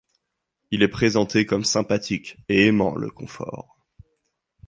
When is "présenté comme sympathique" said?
0.87-2.39